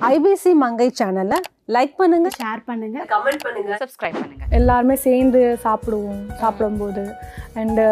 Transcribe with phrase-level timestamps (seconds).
[0.00, 1.38] IBC மங்கை சேனலை
[1.74, 2.28] like பண்ணுங்க.
[2.42, 2.98] Share பண்ணுங்க.
[3.08, 3.78] கமெண்ட் பண்ணுங்க.
[3.80, 4.44] சப்ஸ்கிரைப் பண்ணுங்க.
[4.50, 7.02] எல்லாருமே சேர்ந்து சாப்பிடுவோம் சாப்பிடும்போது.
[7.56, 7.84] அண்டு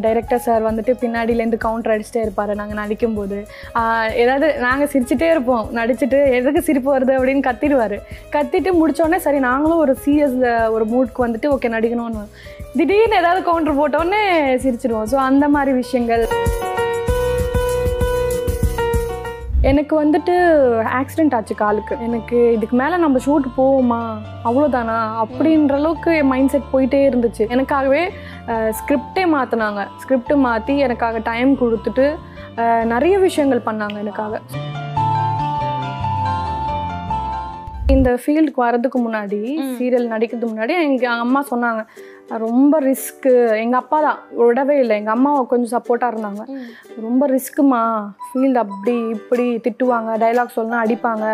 [0.00, 2.54] டைரக்டர் சார் வந்துட்டு பின்னாடியிலேருந்து கவுண்டர் அடிச்சுட்டே இருப்பார்.
[2.54, 3.46] நாங்கள் நடிக்கும்போது.
[3.74, 5.68] ஆஹ் ஏதாவது நாங்கள் சிரிச்சிட்டே இருப்போம்.
[5.72, 7.98] நடிச்சுட்டு எதுக்கு சிரிப்பு வருது அப்படின்னு கத்திடுவார்.
[8.32, 12.24] கத்திட்டு முடிச்சோடனே சரி நாங்களும் ஒரு சீரியஸில் ஒரு மூட்க்கு வந்துட்டு ஓகே நடிக்கணும்னு.
[12.76, 14.22] திடீர்னு ஏதாவது கவுண்டர் போட்டோன்னே
[14.56, 15.10] சிரிச்சிடுவோம்.
[15.12, 16.26] ஸோ அந்த மாதிரி விஷயங்கள்.
[19.70, 20.34] எனக்கு வந்துட்டு
[20.98, 21.94] ஆக்சிடென்ட் ஆச்சு காலுக்கு.
[22.06, 24.00] எனக்கு இதுக்கு மேலே நம்ம ஷூட் போவோமா?
[24.48, 27.44] அவ்வளோதானா அப்படின்ற அளவுக்கு என் மைண்ட் செட் போயிட்டே இருந்துச்சு.
[27.54, 28.02] எனக்காகவே
[28.78, 32.06] ஸ்கிரிப்டே மாற்றினாங்க ஸ்கிரிப்ட் மாற்றி எனக்காக டைம் கொடுத்துட்டு
[32.94, 34.40] நிறைய விஷயங்கள் பண்ணாங்க எனக்காக.
[37.94, 39.40] இந்த ஃபீல்டுக்கு வரதுக்கு முன்னாடி
[39.78, 41.82] சீரியல் நடிக்கிறதுக்கு முன்னாடி எங்கள் அம்மா சொன்னாங்க
[42.42, 44.94] ரொம்ப ரிஸ்க்கு எங்கள் அப்பா தான் விடவே இல்லை.
[45.00, 46.42] எங்கள் அம்மா கொஞ்சம் சப்போர்ட்டாக இருந்தாங்க.
[47.04, 47.80] ரொம்ப ரிஸ்க்குமா
[48.26, 51.26] ஃபீல்டு அப்படி இப்படி திட்டுவாங்க டைலாக் சொல்லணும் அடிப்பாங்க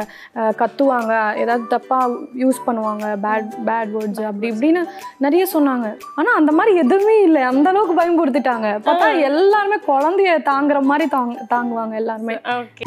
[0.60, 1.12] கத்துவாங்க
[1.42, 4.82] ஏதாவது தப்பாக யூஸ் பண்ணுவாங்க பேட் பேட் வேர்ட்ஸ் அப்படி இப்படின்னு
[5.26, 5.88] நிறைய சொன்னாங்க.
[6.18, 7.43] ஆனால் அந்த மாதிரி எதுவுமே இல்லை.
[7.52, 12.37] அந்த அளவுக்கு பயன்படுத்திட்டாங்க பார்த்தா எல்லாருமே குழந்தைய தாங்குற மாதிரி தாங்க தாங்குவாங்க எல்லாருமே.
[12.60, 12.87] ஓகே.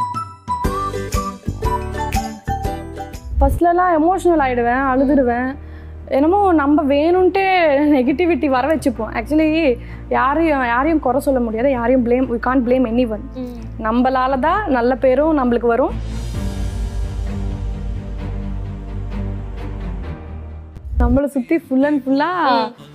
[3.40, 5.50] ஃபர்ஸ்ட்லலாம் எமோஷ்னல் ஆகிடுவேன் அழுதுடுவேன்.
[6.18, 7.46] என்னமோ நம்ம வேணும்ன்ட்டே
[7.94, 9.12] நெகட்டிவிட்டி வர வச்சுப்போம்.
[9.18, 9.48] ஆக்சுவலி
[10.18, 11.70] யாரையும் யாரையும் குறை சொல்ல முடியாது.
[11.78, 13.24] யாரையும் blame we can't blame any one
[13.88, 15.94] நம்மளால தான் நல்ல பேரும் நம்மளுக்கு வரும்.
[21.04, 22.92] நம்மளை சுற்றி ஃபுல் அண்ட் ஃபுல்லாக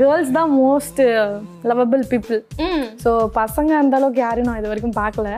[0.00, 1.00] கேர்ள்ஸ் தான் மோஸ்ட்
[1.70, 2.40] லவபிள் பீப்புள்
[3.04, 5.28] ஸோ பசங்க அந்த அளவுக்கு யாரையும் நான் இது வரைக்கும் பார்க்கல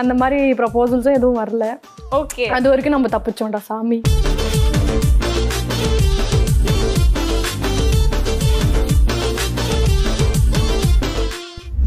[0.00, 1.66] அந்த மாதிரி ப்ரப்போசல்ஸும் எதுவும் வரல.
[2.20, 2.46] ஓகே.
[2.58, 4.00] அது வரைக்கும் நம்ம தப்பிச்சோம்டா சாமி.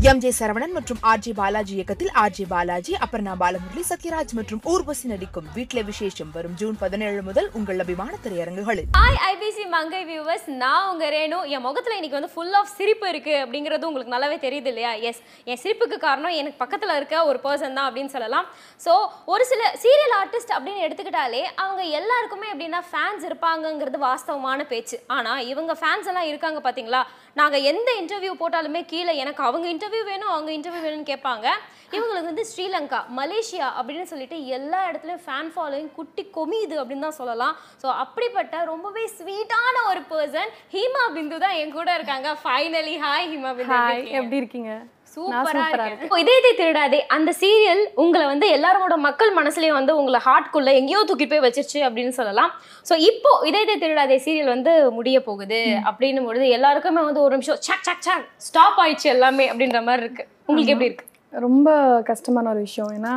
[0.08, 4.61] எம் ஜே சரவணன் மற்றும் ஆர் ஜே பாலாஜி இயக்கத்தில் ஆர் ஜே பாலாஜி அபர்ணா பாலமுரளி சத்யராஜ் மற்றும்
[4.73, 8.88] ஊர்வசி நடிக்கும் வீட்டில் விசேஷம் வரும் ஜூன் பதினேழு முதல் உங்கள் அபிமான திரையரங்குகளில்.
[9.00, 11.39] ஹாய் ஐபிசி மங்கை வியூவர்ஸ் நான் உங்க ரேணு.
[11.55, 14.93] என் முகத்துல இன்னைக்கு வந்து ஃபுல் ஆஃப் சிரிப்பு இருக்கு அப்படிங்கிறது உங்களுக்கு நல்லாவே தெரியுது இல்லையா?
[15.09, 18.48] எஸ் என் சிரிப்புக்கு காரணம் எனக்கு பக்கத்துல இருக்க ஒரு பர்சன் தான் அப்படின்னு சொல்லலாம்.
[18.86, 18.93] ஸோ
[19.33, 24.99] ஒரு சில சீரியல் ஆர்டிஸ்ட் அப்படின்னு எடுத்துக்கிட்டாலே அவங்க எல்லாருக்குமே எப்படின்னா ஃபேன்ஸ் இருப்பாங்கங்கிறது வாஸ்தவமான பேச்சு.
[25.17, 27.04] ஆனா இவங்க ஃபேன்ஸ் எல்லாம் இருக்காங்க பாத்தீங்களா?
[27.42, 31.48] நாங்க எந்த இன்டர்வியூ போட்டாலுமே கீழே எனக்கு அவங்க இன்டர்வியூ வேணும் அவங்க இன்டர்வியூ வேணும்னு கேட்பாங்க.
[31.95, 37.55] இவங்களுக்கு வந்து ஸ்ரீலங்கா மலேசியா அப்படின்னு சொல்லிட்டு எல்லா இடத்துலையும் ஃபேன் ஃபாலோயிங் குட்டி கொமியுது அப்படின்னு தான் சொல்லலாம்.
[37.82, 42.38] ஸோ அப்படிப்பட்ட ரொம்பவே ஸ்வீட்டான ஒரு பர்சன் ஹீமா பிந்து தான் என் கூட இருக்காங்க.
[42.44, 44.73] ஃபைனலி ஹாய் ஹீமா பிந்து எப்படி இருக்கீங்க?
[45.19, 46.05] சூப்பரா இருக்கு.
[46.05, 46.99] இப்போ இதயத்தை திருடாதே.
[47.15, 52.13] அந்த சீரியல் உங்களை வந்து எல்லாரோட மக்கள் மனசுலயும் வந்து உங்களை ஹார்ட்குள்ள எங்கேயோ தூக்கிட்டு போய் வச்சிருச்சு அப்படின்னு
[52.19, 52.52] சொல்லலாம்.
[52.89, 57.85] ஸோ இப்போ இதயத்தை திருடாதே சீரியல் வந்து முடிய போகுது அப்படின்னும் பொழுது எல்லாருக்குமே வந்து ஒரு நிமிஷம் சக்
[57.89, 60.25] சக் சக் ஸ்டாப் ஆயிடுச்சு எல்லாமே அப்படின்ற மாதிரி இருக்கு.
[60.49, 61.08] உங்களுக்கு எப்படி இருக்கு?
[61.47, 61.69] ரொம்ப
[62.11, 62.93] கஷ்டமான ஒரு விஷயம்.
[62.99, 63.15] ஏன்னா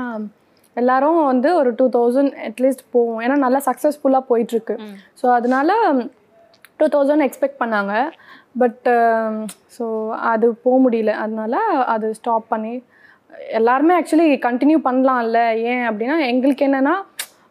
[0.81, 3.21] எல்லாரும் வந்து ஒரு டூ தௌசண்ட் அட்லீஸ்ட் போவோம்.
[3.25, 4.75] ஏன்னா நல்லா சக்ஸஸ்ஃபுல்லாக போயிட்டுருக்கு
[5.21, 5.73] ஸோ அதனால
[6.81, 7.95] டூ தௌசண்ட் எக்ஸ்பெக்ட் பண்ணாங்க.
[8.55, 8.89] பட்
[9.77, 9.85] ஸோ
[10.33, 11.13] அது போக முடியல.
[11.25, 11.55] அதனால
[11.95, 12.75] அது ஸ்டாப் பண்ணி
[13.59, 15.39] எல்லாருமே ஆக்சுவலி கண்டினியூ பண்ணலாம்ல.
[15.71, 16.97] ஏன் அப்படின்னா எங்களுக்கு என்னென்னா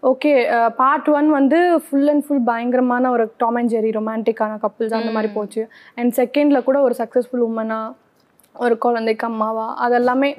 [0.09, 0.29] ஓகே
[0.81, 5.29] பார்ட் ஒன் வந்து ஃபுல் அண்ட் ஃபுல் பயங்கரமான ஒரு டாம் அண்ட் ஜெரி ரொமான்டிக்கான கப்புள்ஸ் அந்த மாதிரி
[5.35, 5.63] போச்சு.
[5.99, 7.97] அண்ட் செகண்டில் கூட ஒரு சக்ஸஸ்ஃபுல் உமனாக
[8.55, 10.29] ஒரு குழந்தைக்கு அம்மாவா அதெல்லாமே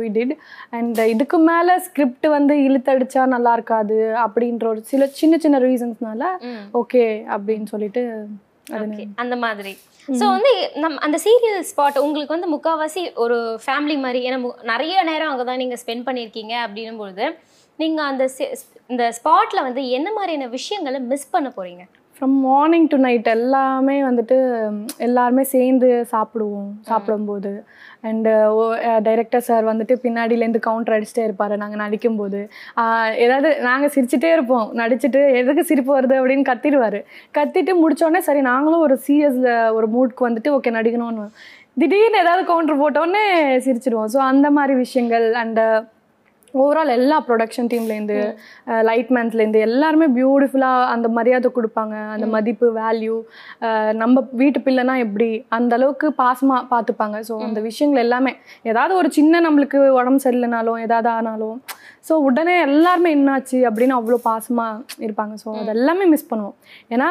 [0.00, 0.34] வி டிட்
[0.76, 6.30] அண்ட் இதுக்கு மேலே ஸ்கிரிப்ட் வந்து இழுத்தடிச்சா நல்லா இருக்காது அப்படின்ற ஒரு சில சின்ன சின்ன ரீசன்ஸ்னால
[6.80, 7.04] ஓகே
[7.36, 8.04] அப்படின்னு சொல்லிட்டு
[9.16, 9.72] அந்த மாதிரி.
[10.08, 15.30] ஸோ வந்து நம் அந்த சீரியல் ஸ்பாட் உங்களுக்கு வந்து முக்கால்வாசி ஒரு ஃபேமிலி மாதிரி ஏன்னா நிறைய நேரம்
[15.30, 17.26] அங்கே தான் நீங்கள் ஸ்பெண்ட் பண்ணியிருக்கீங்க அப்படின்னும் பொழுது
[17.78, 18.24] நீங்கள் அந்த
[18.90, 21.84] இந்த ஸ்பாட்டில் வந்து என்ன மாதிரியான விஷயங்களை மிஸ் பண்ண போகிறீங்க
[22.20, 24.36] ஃப்ரம் மார்னிங் டு நைட் எல்லாமே வந்துட்டு
[25.06, 27.52] எல்லாருமே சேர்ந்து சாப்பிடுவோம் சாப்பிடும்போது.
[28.08, 28.32] அண்டு
[29.06, 32.40] டைரக்டர் சார் வந்துட்டு பின்னாடியிலேருந்து கவுண்டர் அடிச்சுட்டே இருப்பார் நாங்கள் நடிக்கும்போது.
[32.42, 36.98] போது ஏதாவது நாங்கள் சிரிச்சிட்டே இருப்போம் நடிச்சுட்டு எதுக்கு சிரிப்பு வருது அப்படின்னு கத்திடுவார்.
[37.38, 41.26] கத்திட்டு முடித்தோடனே சரி நாங்களும் ஒரு சீரியஸில் ஒரு மூட்க்கு வந்துட்டு ஓகே நடிக்கணும்னு.
[41.82, 43.24] திடீர்னு ஏதாவது கவுண்டர் போட்டோன்னே
[43.68, 44.12] சிரிச்சிடுவோம்.
[44.16, 45.66] ஸோ அந்த மாதிரி விஷயங்கள் அண்டு
[46.58, 48.18] ஓவரால் எல்லா ப்ரொடக்ஷன் டீம்லேருந்து
[48.88, 51.96] லைட்மேன்ஸ்லேருந்து எல்லாருமே பியூட்டிஃபுல்லாக அந்த மரியாதை கொடுப்பாங்க.
[52.14, 53.16] அந்த மதிப்பு வேல்யூ
[54.02, 55.30] நம்ம வீட்டு பிள்ளைனா எப்படி?
[55.58, 58.34] அந்த அளவுக்கு பாசமாக பார்த்துப்பாங்க ஸோ அந்த விஷயங்கள் எல்லாமே
[58.72, 61.58] ஏதாவது ஒரு சின்ன நம்மளுக்கு உடம்பு சரியில்லைனாலும் ஏதாவது ஆனாலும்
[62.08, 65.34] ஸோ உடனே எல்லாருமே என்னாச்சு அப்படின்னு அவ்வளோ பாசமாக இருப்பாங்க.
[65.42, 66.56] ஸோ அது எல்லாமே மிஸ் பண்ணுவோம்.
[66.94, 67.10] ஏன்னா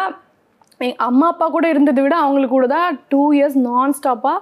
[0.81, 4.37] எங்க அம்மா அப்பா கூட இருந்ததை விட அவங்களுக்கு கூட தான் டூ இயர்ஸ் நான் ஸ்டாப்பாக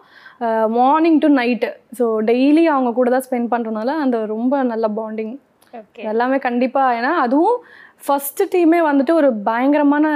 [0.77, 1.69] morning to night
[1.99, 5.33] so daily அவங்க கூட தான் ஸ்பெண்ட் பண்ணுறதுனால அந்த ரொம்ப நல்ல பாண்டிங்
[5.73, 7.57] ஓகே எல்லாமே கண்டிப்பாக ஏன்னா அதுவும்
[8.05, 10.07] ஃபஸ்ட்டு டீமே வந்துட்டு ஒரு பயங்கரமான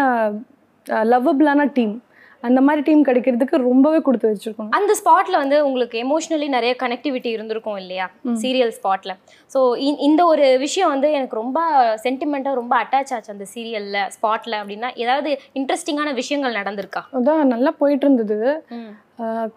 [1.13, 1.97] லவ்வபிளான டீம்
[2.43, 4.71] அந்த மாதிரி டீம் கிடைக்கிறதுக்கு ரொம்பவே கொடுத்து வச்சிருக்கணும்.
[4.77, 8.05] அந்த ஸ்பாட்ல வந்து உங்களுக்கு எமோஷனலி நிறைய கனெக்டிவிட்டி இருந்திருக்கும் இல்லையா?
[8.43, 9.11] சீரியல் ஸ்பாட்ல
[9.51, 9.59] ஸோ
[10.07, 11.59] இந்த ஒரு விஷயம் வந்து எனக்கு ரொம்ப
[12.05, 17.03] சென்டிமெண்ட்டாக ரொம்ப அட்டாச் ஆச்சு அந்த சீரியல்ல ஸ்பாட்ல அப்படின்னா ஏதாவது இன்ட்ரெஸ்டிங்கான விஷயங்கள் நடந்திருக்கா?
[17.19, 18.39] அதான் நல்லா போயிட்டு இருந்தது.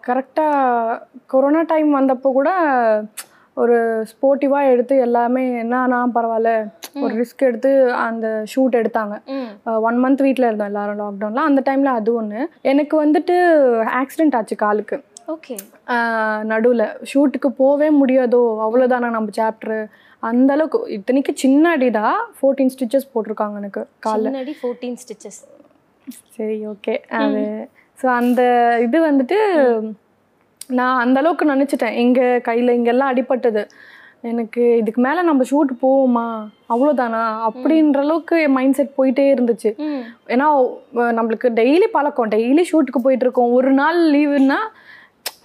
[0.07, 2.49] கரெக்டாக கொரோனா டைம் வந்தப்போ கூட
[3.57, 3.75] ஒரு
[4.11, 6.51] ஸ்போர்ட்டிவாக எடுத்து எல்லாமே என்னன்னா பரவாயில்ல.
[7.03, 7.71] ஒரு ரிஸ்க் எடுத்து
[8.05, 9.15] அந்த ஷூட் எடுத்தாங்க.
[9.87, 12.41] ஒன் மந்த் வீட்டில் இருந்தோம் எல்லாரும் லாக்டவுனில் அந்த டைமில் அது ஒன்று
[12.71, 13.35] எனக்கு வந்துட்டு
[14.01, 14.97] ஆக்சிடென்ட் ஆச்சு காலுக்கு.
[15.33, 15.55] ஓகே.
[16.51, 16.85] நடுவில்.
[17.11, 19.77] ஷூட்டுக்கு போவே முடியாதோ அவ்வளோதானா நம்ம சாப்டர்
[20.23, 24.57] அந்த அளவுக்கு இத்தனைக்கு சின்ன அடிதான் ஃபோர்டீன் ஸ்டிச்சஸ் போட்டிருக்காங்க எனக்கு காலில்.
[24.61, 25.41] ஃபோர்டீன் ஸ்டிச்சஸ்
[26.35, 27.41] சரி ஓகே அது
[28.01, 28.41] ஸோ அந்த
[28.85, 29.37] இது வந்துட்டு
[30.77, 31.97] நான் அந்த அளவுக்கு நினச்சிட்டேன்.
[32.03, 33.63] எங்கே கையில் இங்கெல்லாம் அடிபட்டது.
[34.29, 36.25] எனக்கு இதுக்கு மேலே நம்ம ஷூட் போவோமா?
[36.73, 39.71] அவ்வளோதானா அப்படின்ற அளவுக்கு என் மைண்ட் செட் போயிட்டே இருந்துச்சு.
[40.33, 40.47] ஏன்னா
[41.17, 42.31] நம்மளுக்கு டெய்லி பழக்கம்.
[42.35, 43.53] டெய்லி ஷூட்டுக்கு போயிட்டு இருக்கோம்.
[43.57, 44.59] ஒரு நாள் லீவுன்னா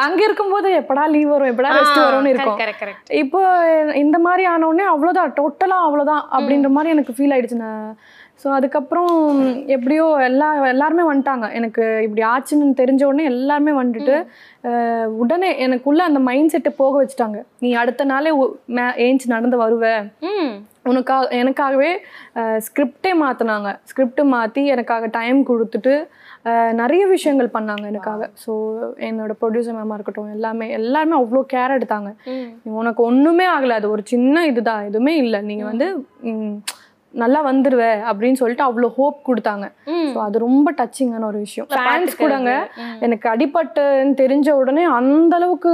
[0.05, 1.51] அங்கே இருக்கும்போது எப்படா லீவ் வரும்?
[1.53, 2.59] எப்படா ரெஸ்ட் வரும்னு இருக்கும்.
[3.23, 3.41] இப்போ
[4.05, 7.59] இந்த மாதிரி ஆனவுடனே அவ்வளோதான் டோட்டலாக அவ்வளோதான் அப்படின்ற மாதிரி எனக்கு ஃபீல் ஆயிடுச்சு.
[7.67, 7.91] நான்
[8.43, 9.13] ஸோ அதுக்கப்புறம்
[9.75, 11.47] எப்படியோ எல்லா எல்லாருமே வந்துட்டாங்க.
[11.59, 14.17] எனக்கு இப்படி ஆச்சுன்னு தெரிஞ்ச உடனே எல்லாருமே வந்துட்டு
[15.23, 17.39] உடனே எனக்குள்ள அந்த மைண்ட் செட்டை போக வச்சுட்டாங்க.
[17.65, 18.33] நீ அடுத்த நாளே
[19.07, 19.87] ஏஞ்சி நடந்து வருவ.
[20.91, 21.91] உனக்காக எனக்காகவே
[22.67, 25.95] ஸ்கிரிப்டே மாற்றினாங்க ஸ்கிரிப்ட் மாற்றி எனக்காக டைம் கொடுத்துட்டு
[26.81, 28.23] நிறைய விஷயங்கள் பண்ணாங்க எனக்காக.
[28.43, 28.53] ஸோ
[29.09, 32.11] என்னோட ப்ரொடியூசர் மேமாக இருக்கட்டும் எல்லாமே எல்லாருமே அவ்வளோ கேர் எடுத்தாங்க.
[32.83, 33.75] உனக்கு ஒன்றுமே ஆகலை.
[33.81, 34.87] அது ஒரு சின்ன இதுதான்.
[34.91, 35.41] எதுவுமே இல்லை.
[35.51, 35.89] நீங்கள் வந்து
[37.15, 39.67] நல்லா வந்துருவ அப்படின்னு சொல்லிட்டு அவ்வளோ ஹோப் கொடுத்தாங்க.
[40.13, 41.69] ஸோ அது ரொம்ப டச்சிங்கான ஒரு விஷயம்.
[41.77, 42.53] ஃபேன்ஸ் கூடங்க.
[43.07, 45.73] எனக்கு அடிபட்டுன்னு தெரிஞ்ச உடனே அந்த அளவுக்கு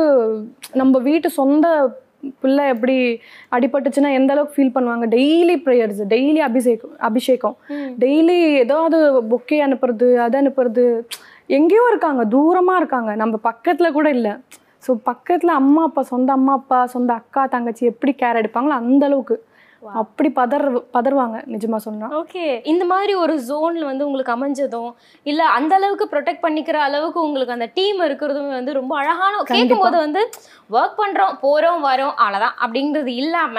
[0.82, 1.68] நம்ம வீட்டு சொந்த
[2.42, 2.94] பிள்ளை எப்படி
[3.56, 5.06] அடிபட்டுச்சுன்னா எந்த அளவுக்கு ஃபீல் பண்ணுவாங்க?
[5.16, 6.94] டெய்லி ப்ரேயர்ஸ் டெய்லி அபிஷேகம்.
[7.08, 7.56] அபிஷேகம்.
[8.04, 8.98] டெய்லி ஏதாவது
[9.32, 10.86] பொக்கே அனுப்புறது அது அனுப்புறது.
[11.58, 13.10] எங்கேயோ இருக்காங்க தூரமாக இருக்காங்க.
[13.22, 14.32] நம்ம பக்கத்தில் கூட இல்லை.
[14.86, 19.36] ஸோ பக்கத்தில் அம்மா அப்பா சொந்த அம்மா அப்பா சொந்த அக்கா தங்கச்சி எப்படி கேர் எடுப்பாங்களோ அந்த அளவுக்கு.
[19.94, 20.62] அப்படி பதற
[20.94, 22.06] பதறுவாங்க நிஜமா சொன்னா.
[22.18, 24.90] ஓகே இந்த மாதிரி ஒரு ஜோன்ல வந்து உங்களுக்கு அமைஞ்சதும்
[25.26, 30.22] இல்ல அந்த அளவுக்கு ப்ரொடெக்ட் பண்ணிக்கிற அளவுக்கு உங்களுக்கு அந்த டீம் இருக்கிறதும் வந்து ரொம்ப அழகான கேட்கும்போது வந்து
[30.70, 32.56] ஒர்க் பண்றோம் போறோம் வரோம் அவ்வளவுதான்.
[32.60, 33.58] அப்படிங்கிறது இல்லாம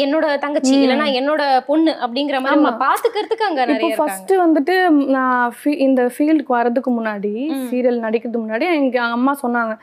[0.00, 4.76] என்னோட தங்கச்சி இல்லைன்னா என்னோட பொண்ணு அப்படிங்கிற மாதிரி உங்களை பாத்துக்கிறதுக்கு அங்க நிறைய ஃபர்ஸ்ட் வந்துட்டு
[5.08, 5.52] நான்
[5.86, 7.34] இந்த ஃபீல்டுக்கு வர்றதுக்கு முன்னாடி
[7.68, 9.74] சீரியல் நடிக்கிறதுக்கு முன்னாடி எங்க அம்மா சொன்னாங்க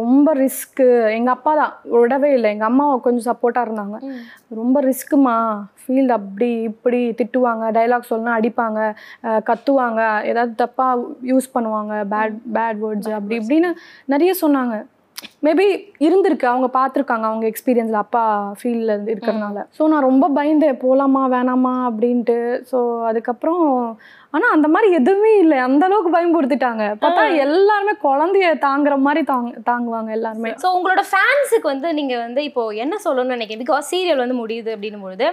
[0.00, 0.86] ரொம்ப ரிஸ்க்கு
[1.16, 2.48] எங்க அப்பா தான் விடவே இல்லை.
[2.54, 3.98] எங்க அம்மா கொஞ்சம் சப்போர்ட்டா இருந்தாங்க.
[4.60, 5.36] ரொம்ப ரிஸ்க்குமா
[5.80, 7.64] ஃபீல்டு அப்படி இப்படி திட்டுவாங்க.
[7.78, 8.80] டைலாக் சொல்லணும் அடிப்பாங்க.
[9.50, 10.02] கத்துவாங்க.
[10.30, 10.88] ஏதாவது தப்பா
[11.32, 11.94] யூஸ் பண்ணுவாங்க.
[12.14, 13.72] பேட் பேட் வேர்ட்ஸ் அப்படி இப்படின்னு
[14.14, 14.76] நிறைய சொன்னாங்க.
[15.44, 15.66] மேபி
[16.06, 16.46] இருந்திருக்கு.
[16.52, 17.26] அவங்க பார்த்துருக்காங்க.
[17.30, 18.22] அவங்க எக்ஸ்பீரியன்ஸில் அப்பா
[18.58, 20.80] ஃபீல்டில் இருந்து இருக்கிறதுனால ஸோ நான் ரொம்ப பயந்தேன்.
[20.84, 22.38] போகலாமா வேணாமா அப்படின்ட்டு.
[22.70, 22.78] ஸோ
[23.10, 23.64] அதுக்கப்புறம்
[24.36, 25.58] ஆனால் அந்த மாதிரி எதுவுமே இல்லை.
[25.66, 30.50] அந்த அளவுக்கு பயன்படுத்திட்டாங்க பார்த்தா எல்லாருமே குழந்தைய தாங்குற மாதிரி தாங்க தாங்குவாங்க எல்லாருமே.
[30.64, 35.06] ஸோ உங்களோட ஃபேன்ஸுக்கு வந்து நீங்க வந்து இப்போ என்ன சொல்லணும்னு நினைக்கிறேன் பிகாஸ் சீரியல் வந்து முடியுது அப்படின்னும்
[35.06, 35.28] பொழுது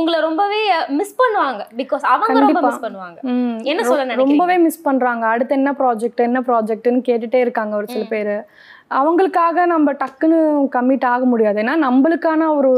[0.00, 0.60] உங்களை ரொம்பவே
[0.98, 1.62] மிஸ் பண்ணுவாங்க.
[1.80, 2.60] பிகாஸ் அவங்க ரொம்ப.
[2.66, 3.18] மிஸ் பண்ணுவாங்க.
[3.70, 4.14] என்ன சொல்ல?
[4.24, 5.24] ரொம்பவே மிஸ் பண்றாங்க.
[5.32, 8.34] அடுத்து என்ன ப்ராஜெக்ட் என்ன ப்ராஜெக்ட்னு கேட்டுட்டே இருக்காங்க ஒரு சில பேர்.
[8.98, 10.38] அவங்களுக்காக நம்ம டக்குன்னு
[10.76, 11.58] கம்மிட் ஆக முடியாது.
[11.62, 12.70] ஏன்னா நம்மளுக்கான ஒரு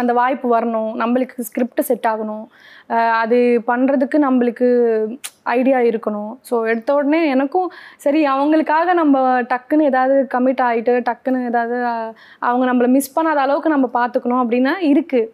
[0.00, 0.90] அந்த வாய்ப்பு வரணும்.
[1.02, 2.44] நம்மளுக்கு ஸ்கிரிப்ட் செட் ஆகணும்.
[3.22, 3.38] அது
[3.70, 4.68] பண்ணுறதுக்கு நம்மளுக்கு
[5.56, 6.32] ஐடியா இருக்கணும்.
[6.48, 7.68] ஸோ எடுத்த உடனே எனக்கும்
[8.04, 9.18] சரி அவங்களுக்காக நம்ம
[9.52, 11.78] டக்குன்னு ஏதாவது கமிட் ஆகிட்டு டக்குன்னு ஏதாவது
[12.48, 15.30] அவங்க நம்மளை மிஸ் பண்ணாத அளவுக்கு நம்ம பார்த்துக்கணும் அப்படின்னா இருக்குது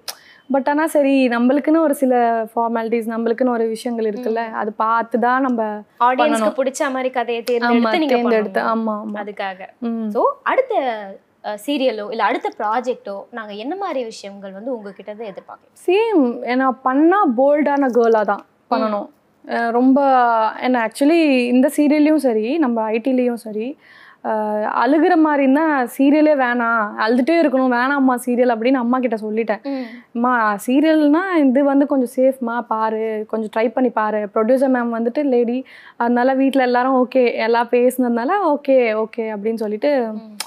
[0.50, 2.14] பட் ஆனால் சரி நம்மளுக்குன்னு ஒரு சில
[2.50, 5.61] ஃபார்மாலிட்டிஸ் நம்மளுக்குன்னு ஒரு விஷயங்கள் இருக்குல்ல அது பார்த்து தான் நம்ம
[6.09, 6.50] ஆடியன்ஸ்க்கு.
[6.61, 8.62] பிடிச்ச மாதிரி கதையை தேர்ந்தெடுத்து நீங்க தேர்ந்தெடுத்து.
[8.73, 9.69] ஆமா அதுக்காக.
[10.16, 10.75] ஸோ அடுத்த
[11.64, 16.23] சீரியலோ இல்ல அடுத்த ப்ராஜெக்ட்டோ நாங்க என்ன மாதிரி விஷயங்கள் வந்து உங்ககிட்ட இருந்து எதிர்பார்க்கலாம் சேம்
[16.62, 19.09] நான் பண்ணால் போல்டான கேர்ளாக தான் பண்ணணும்.
[19.78, 19.99] ரொம்ப
[20.66, 21.19] என்ன ஆக்சுவலி
[21.54, 23.66] இந்த சீரியல்லையும் சரி நம்ம ஐடிலையும் சரி
[24.81, 25.64] அழுகிற மாதிரின்னா
[25.97, 26.85] சீரியலே வேணாம்.
[27.04, 27.75] அழுதுகிட்டே இருக்கணும்.
[27.78, 29.62] வேணாம்மா சீரியல் அப்படின்னு அம்மா கிட்ட சொல்லிட்டேன்.
[30.16, 30.33] அம்மா
[30.66, 33.02] சீரியல்னா இது வந்து கொஞ்சம் சேஃப்மா பாரு.
[33.33, 34.23] கொஞ்சம் ட்ரை பண்ணி பாரு.
[34.35, 35.59] ப்ரொடியூசர் மேம் வந்துட்டு லேடி
[36.02, 39.93] அதனால வீட்டில் எல்லாரும் ஓகே எல்லாம் பேசுனதுனால ஓகே ஓகே அப்படின்னு சொல்லிட்டு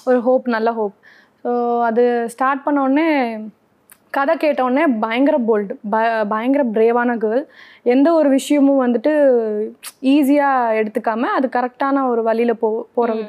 [0.10, 0.98] ஒரு ஹோப் நல்ல ஹோப்
[1.46, 1.52] ஸோ
[1.90, 2.04] அது
[2.34, 3.10] ஸ்டார்ட் பண்ண உடனே
[4.12, 5.98] கதை கேட்ட உடனே பயங்கர போல்டு ப
[6.30, 7.44] பயங்கர பிரேவான கேர்ள்
[7.94, 9.12] எந்த ஒரு விஷயமும் வந்துட்டு
[10.14, 13.26] ஈஸியாக எடுத்துக்காம அது கரெக்டான ஒரு வழியில் போ போகிறது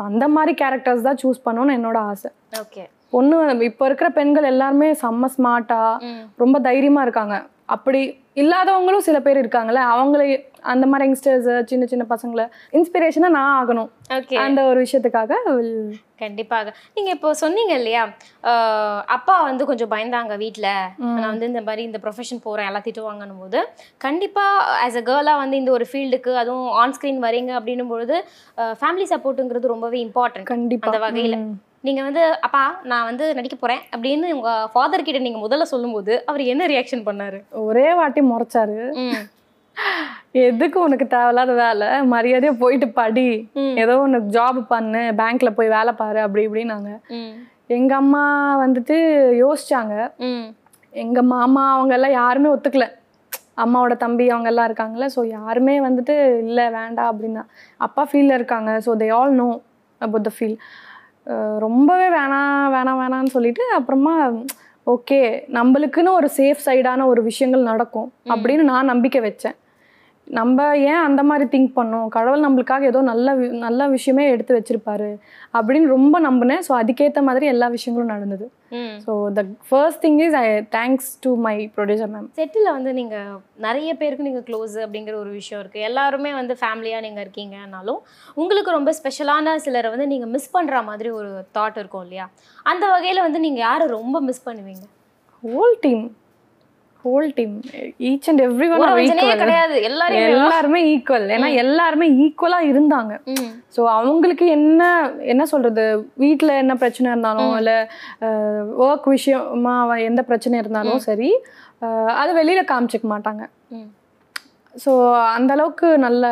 [0.00, 2.28] ஸோ அந்த மாதிரி கேரக்டர்ஸ் தான் சூஸ் பண்ணணும்னு என்னோட ஆசை.
[2.60, 2.82] ஓகே
[3.14, 7.36] பொண்ணு இப்போ இருக்கிற பெண்கள் எல்லாருமே செம்ம ஸ்மார்ட்டாக ரொம்ப தைரியமாக இருக்காங்க.
[7.74, 8.00] அப்படி
[8.42, 10.22] இல்லாதவங்களும் சில பேர் இருக்காங்கல்ல அவங்கள
[10.64, 13.90] அந்த மாதிரி யங்ஸ்டர்ஸ் சின்ன சின்ன பசங்களை இன்ஸ்பிரேஷனாக நான் ஆகணும்.
[14.14, 15.72] ஓகே அந்த ஒரு விஷயத்துக்காக will
[16.22, 16.72] கண்டிப்பாக.
[16.94, 18.02] நீங்க இப்போ சொன்னீங்க இல்லையா?
[19.08, 20.68] அப்பா வந்து கொஞ்சம் பயந்தாங்க வீட்ல.
[21.14, 23.60] நான் வந்து இந்த மாதிரி இந்த ப்ரொஃபஷன் போறேன் எல்லாம் திட்டுவாங்கன்னும் போது
[23.98, 24.44] கண்டிப்பா
[24.84, 28.18] ஆஸ் அ கேர்ளா வந்து இந்த ஒரு ஃபீல்டுக்கு அதுவும் ஆன் ஸ்க்ரீன் வரீங்க அப்படின்னும் பொழுது
[28.80, 30.88] ஃபேமிலி சப்போர்ட்டுங்கிறது ரொம்பவே இம்பார்ட்டன்ட் கண்டிப்பா.
[30.88, 31.36] அந்த வகையில.
[31.40, 31.56] ம்.
[31.82, 36.42] நீங்க வந்து அப்பா நான் வந்து நடிக்க போறேன் அப்படின்னு உங்க ஃபாதர் கிட்ட நீங்க முதல்ல சொல்லும்போது அவர்
[36.44, 37.38] என்ன ரியாக்ஷன் பண்ணாரு?
[37.62, 38.76] ஒரே வாட்டி முறைச்சாரு.
[40.46, 41.86] எதுக்கு உனக்கு தேவையில்லாத வேலை?
[42.14, 43.28] மரியாதையா போயிட்டு படி.
[43.82, 46.90] ஏதோ உனக்கு ஜாப் பண்ணு பேங்க்ல போய் வேலை பாரு அப்படி இப்படின்னாங்க.
[47.78, 48.22] எங்க அம்மா
[48.64, 48.96] வந்துட்டு
[49.42, 49.94] யோசிச்சாங்க.
[50.92, 52.86] எங்க மாமா அவங்க எல்லாம் யாருமே ஒத்துக்கல.
[53.64, 57.42] அம்மாவோட தம்பி அவங்க எல்லாம் இருக்காங்கல்ல ஸோ யாருமே வந்துட்டு இல்லை வேண்டாம் அப்படின்னா.
[57.80, 59.48] அப்பா ஃபீல்டில் இருக்காங்க so they all know
[60.00, 60.56] about the field
[61.58, 64.14] ரொம்பவே வேணாம் வேணாம் வேணாம்னு சொல்லிட்டு அப்புறமா
[64.92, 65.18] ஓகே
[65.56, 69.56] நம்மளுக்குன்னு ஒரு சேஃப் சைடான ஒரு விஷயங்கள் நடக்கும் அப்படின்னு நான் நம்பிக்கை வச்சேன்.
[70.38, 72.08] நம்ம ஏன் அந்த மாதிரி திங்க் பண்ணோம்?
[72.14, 73.32] கடவுள் நம்மளுக்காக ஏதோ நல்ல
[73.64, 75.08] நல்ல விஷயமே எடுத்து வச்சிருப்பாரு
[75.58, 76.62] அப்படின்னு ரொம்ப நம்பினேன்.
[76.66, 78.46] ஸோ அதுக்கேற்ற மாதிரி எல்லா விஷயங்களும் நடந்தது.
[79.06, 80.44] So the first thing is I
[80.76, 83.16] thanks to my producer ma'am settle வந்து நீங்க
[83.66, 85.80] நிறைய பேருக்கு நீங்க க்ளோஸ் அப்படிங்கிற ஒரு விஷயம் இருக்கு.
[85.90, 88.00] எல்லாருமே வந்து ஃபேமிலியா நீங்க இருக்கீங்கனாலும்
[88.40, 92.28] உங்களுக்கு ரொம்ப ஸ்பெஷலான சிலரை வந்து நீங்க மிஸ் பண்ற மாதிரி ஒரு தாட் இருக்கும் இல்லையா?
[92.72, 94.86] அந்த வகையில வந்து நீங்க யாரை ரொம்ப மிஸ் பண்ணுவீங்க?
[95.44, 96.06] Whole team
[97.04, 97.54] whole team
[98.10, 98.82] each and every one
[99.42, 99.76] கிடையாது.
[99.90, 103.12] எல்லாரையும் எல்லாருமே ஈக்குவல் ஏன்னா எல்லாருமே ஈக்குவலாக இருந்தாங்க.
[103.76, 104.90] ஸோ அவங்களுக்கு என்ன
[105.32, 105.84] என்ன சொல்றது?
[106.24, 107.78] வீட்டில் என்ன பிரச்சனை இருந்தாலும் இல்லை
[108.88, 109.74] ஒர்க் விஷயமா
[110.10, 111.30] எந்த பிரச்சனை இருந்தாலும் சரி
[112.20, 113.42] அது வெளியில காமிச்சிக்க மாட்டாங்க.
[114.74, 114.92] ஸோ
[115.36, 116.26] அந்த அளவுக்கு நல்ல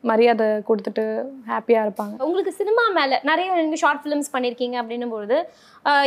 [0.00, 1.04] மரியாதை கொடுத்துட்டு
[1.48, 2.14] ஹாப்பியாக இருப்பாங்க.
[2.26, 5.38] உங்களுக்கு சினிமா மேல நிறைய நீங்க ஷார்ட் ஃபிலிம்ஸ் பண்ணியிருக்கீங்க அப்படின்னும் பொழுது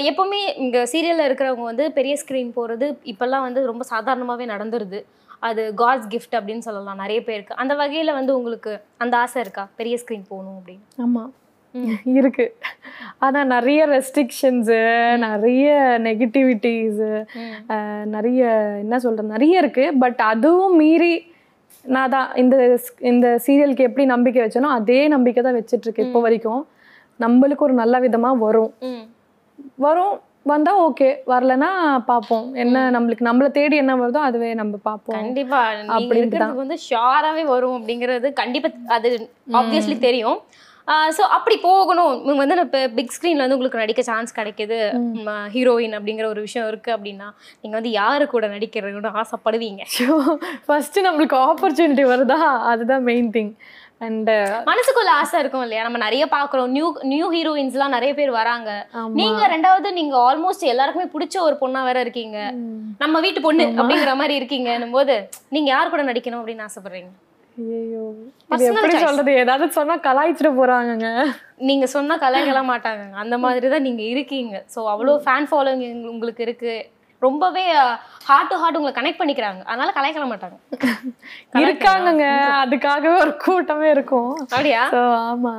[0.09, 5.01] எப்பவுமே இங்க சீரியல்ல இருக்கிறவங்க வந்து பெரிய ஸ்க்ரீன் போறது இப்பெல்லாம் வந்து ரொம்ப சாதாரணமாவே நடந்துருது.
[5.39, 7.55] அது காட்ஸ் கிஃப்ட் அப்படின்னு சொல்லலாம் நிறைய பேருக்கு.
[7.55, 9.67] அந்த வகையில வந்து உங்களுக்கு அந்த ஆசை இருக்கா?
[9.75, 10.85] பெரிய ஸ்க்ரீன் போகணும் அப்படின்னு.
[11.05, 11.23] ஆமா.
[12.03, 12.45] இருக்கு.
[13.17, 14.79] ஆனா நிறைய ரெஸ்ட்ரிக்ஷன்ஸு
[15.17, 15.67] நிறைய
[16.03, 17.09] நெகட்டிவிட்டிஸு
[18.15, 18.41] நிறைய
[18.83, 19.27] என்ன சொல்றது?
[19.27, 19.85] நிறைய இருக்கு.
[19.99, 21.30] பட் அதுவும் மீறி
[21.85, 22.55] நான் தான் இந்த
[23.11, 26.61] இந்த சீரியலுக்கு எப்படி நம்பிக்கை வச்சேனோ அதே நம்பிக்கை தான் வச்சிட்டு இருக்கேன் இப்போ வரைக்கும்.
[27.19, 28.71] நம்மளுக்கு ஒரு நல்ல விதமா வரும்.
[29.85, 30.15] வரும்.
[30.51, 31.09] வந்தா ஓகே.
[31.31, 31.69] வரலன்னா
[32.11, 35.59] பார்ப்போம் என்ன நம்மளுக்கு நம்மளை தேடி என்ன வருதோ அதுவே நம்ம பார்ப்போம் கண்டிப்பா.
[36.19, 39.09] இருக்கிறதுக்கு வந்து ஷியோராகவே வரும் அப்படிங்கிறது கண்டிப்பா அது
[39.59, 40.39] ஆப்வியஸ்லி தெரியும்.
[41.17, 42.13] ஸோ அப்படி போகணும்.
[42.25, 44.79] இவங்க வந்து இப்போ பிக் ஸ்க்ரீனில் வந்து உங்களுக்கு நடிக்க சான்ஸ் கிடைக்குது.
[45.55, 47.27] ஹீரோயின் அப்படிங்கிற ஒரு விஷயம் இருக்கு அப்படின்னா
[47.61, 49.83] நீங்க வந்து யாரு கூட நடிக்கிறதுன்னு ஆசைப்படுவீங்க?
[50.67, 52.39] ஃபர்ஸ்ட் நம்மளுக்கு ஆப்பர்ச்சுனிட்டி வருதா?
[52.71, 53.53] அதுதான் மெயின் திங்
[54.05, 54.29] அண்ட்
[54.69, 55.81] மனசுக்குள்ள ஆசை இருக்கும் இல்லையா?
[55.87, 58.69] நம்ம நிறைய பாக்குறோம் நியூ நியூ ஹீரோயின்ஸ்லாம் நிறைய பேர் வராங்க.
[59.19, 62.37] நீங்க ரெண்டாவது நீங்க ஆல்மோஸ்ட் எல்லாருக்குமே பிடிச்ச ஒரு பொண்ணா வேற இருக்கீங்க.
[63.03, 65.17] நம்ம வீட்டு பொண்ணு அப்படிங்கிற மாதிரி இருக்கீங்கன்னும் போது
[65.55, 67.11] நீங்க யார் கூட நடிக்கணும் அப்படின்னு ஆசைப்படுறீங்க?
[67.57, 68.03] ஐயோ
[68.49, 68.95] எப்படி.
[69.05, 69.31] சொல்றது?
[69.35, 71.07] ஏதாவது சொன்னா கலாய்ச்சிட போறாங்கங்க.
[71.69, 74.63] நீங்க சொன்னா கலாய்க்கலாம் மாட்டாங்க அந்த மாதிரி தான் நீங்க இருக்கீங்க.
[74.75, 76.75] ஸோ அவ்வளோ ஃபேன் ஃபாலோவிங் உங்களுக்கு இருக்கு.
[77.21, 77.63] ரொம்பவே
[78.27, 79.61] ஹார்ட் டு ஹார்ட் உங்களை கனெக்ட் பண்ணிக்கிறாங்க.
[79.63, 80.57] அதனால கலாய்க்கல மாட்டாங்க.
[81.63, 82.27] இருக்காங்கங்க.
[82.63, 84.31] அதுக்காகவே ஒரு கூட்டமே இருக்கும்.
[84.43, 84.83] அப்படியா?
[85.31, 85.53] ஆமா.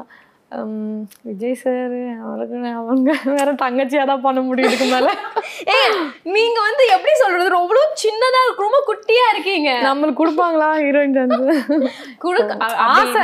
[1.29, 1.95] விஜய் சார்
[2.25, 5.09] அவருக்கு அவங்க வேற தங்கச்சியா தான் பண்ண முடியும் இதுக்கு மேல.
[5.77, 5.93] ஏய்
[6.37, 7.49] நீங்க வந்து எப்படி சொல்றது?
[7.59, 9.71] ரொம்ப சின்னதா இருக்கு ரொம்ப குட்டியா இருக்கீங்க.
[9.89, 11.39] நம்மளுக்கு கொடுப்பாங்களா ஹீரோயின் சான்ஸ்
[12.25, 13.23] குடுக்க ஆசை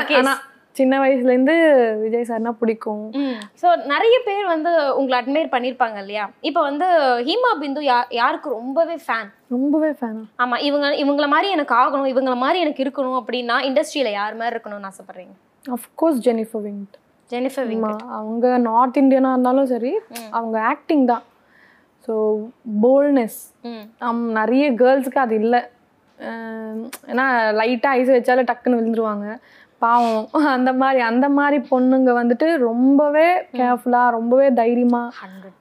[0.77, 1.55] சின்ன வயசுல இருந்து
[2.03, 3.05] விஜய் சார்னா பிடிக்கும்.
[3.61, 6.25] ஸோ நிறைய பேர் வந்து உங்களை அட்மையர் பண்ணியிருப்பாங்க இல்லையா?
[6.49, 6.87] இப்போ வந்து
[7.29, 12.37] ஹீமா பிந்து யா யாருக்கு ரொம்பவே ஃபேன் ரொம்பவே ஃபேனா ஆமா இவங்க இவங்கள மாதிரி எனக்கு ஆகணும் இவங்கள
[12.45, 15.35] மாதிரி எனக்கு இருக்கணும் அப்படின்னா இண்டஸ்ட்ரியில யார் மாதிரி இருக்கணும்னு ஆசைப்படுறீங்க?
[15.65, 16.97] Of course Jennifer Winget
[17.33, 17.71] Jennifer
[18.19, 19.93] அவங்க நார்த் இந்தியனா இருந்தாலும் சரி
[20.39, 21.25] அவங்க ஆக்டிங் தான்.
[22.07, 22.15] ஸோ
[22.85, 23.41] போல்ட்னஸ்
[24.41, 25.61] நிறைய கேர்ள்ஸுக்கு அது இல்லை.
[27.13, 27.25] ஏன்னா
[27.61, 29.27] லைட்டாக ஐஸ் வச்சாலே டக்குன்னு விழுந்துருவாங்க.
[29.83, 30.25] பாவம்.
[30.57, 35.55] அந்த மாதிரி அந்த மாதிரி பொண்ணுங்க வந்துட்டு ரொம்பவே கேர்ஃபுல்லாக ரொம்பவே தைரியமாக ஹண்ட்ரட்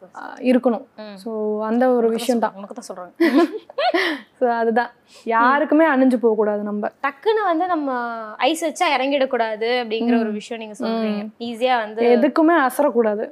[0.50, 0.86] இருக்கணும்.
[1.24, 1.29] ஸோ
[1.69, 2.55] அந்த ஒரு விஷயம் தான்.
[2.57, 3.13] உனக்கு தான் சொல்றாங்க
[4.39, 4.91] ஸோ அதுதான்.
[5.36, 6.91] யாருக்குமே அணிஞ்சு போகக்கூடாது நம்ம.
[7.05, 7.89] டக்குன்னு வந்து நம்ம
[8.50, 11.24] ஐஸ் வச்சா இறங்கிடக்கூடாது அப்படிங்கிற ஒரு விஷயம் நீங்க சொல்றீங்க.
[11.50, 13.25] ஈஸியா வந்து எதுக்குமே அசரக்கூடாது.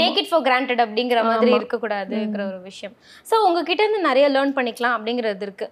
[0.00, 2.94] டேக் இட் ஃபார் கிராண்டட் அப்படிங்கிற மாதிரி இருக்கக்கூடாதுங்கிற ஒரு விஷயம்.
[3.30, 5.66] ஸோ உங்ககிட்ட இருந்து நிறைய லேர்ன் பண்ணிக்கலாம் அப்படிங்கிறது இருக்கு.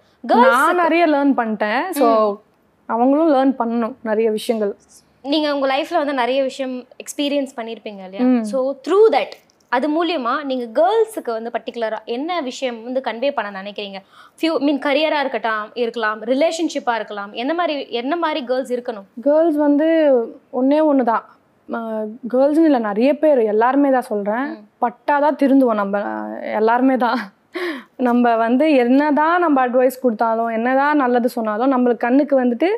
[0.45, 1.83] நான் நிறைய லேர்ன் பண்ணிட்டேன்.
[2.01, 2.07] ஸோ
[2.95, 4.73] அவங்களும் லேர்ன் பண்ணணும் நிறைய விஷயங்கள்.
[5.31, 8.27] நீங்க உங்க லைஃப்ல வந்து நிறைய விஷயம் எக்ஸ்பீரியன்ஸ் பண்ணியிருப்பீங்க இல்லையா?
[8.51, 9.33] ஸோ த்ரூ தட்
[9.71, 13.99] அது மூலியமா நீங்க கேர்ள்ஸுக்கு வந்து பர்டிகுலரா என்ன விஷயம் வந்து கன்வே பண்ண நினைக்கிறீங்க?
[14.39, 19.05] ஃபியூ மீன் கரியரா இருக்கட்டும் இருக்கலாம் ரிலேஷன்ஷிப்பா இருக்கலாம் என்ன மாதிரி என்ன மாதிரி கேர்ள்ஸ் இருக்கணும்?
[19.27, 19.87] கேர்ள்ஸ் வந்து
[20.61, 21.25] ஒன்றே ஒன்று தான்
[22.33, 24.47] கேர்ள்ஸ்னு இல்லை நிறைய பேர் எல்லாருமே தான் சொல்கிறேன்
[24.83, 26.01] பட்டாதான் திருந்துவோம் நம்ம
[26.59, 27.19] எல்லாருமே தான்
[28.07, 32.69] நம்ம வந்து என்னதான் நம்ம அட்வைஸ் கொடுத்தாலும் என்னதான் நல்லது சொன்னாலும் நம்மளுக்கு கண்ணுக்கு வந்துட்டு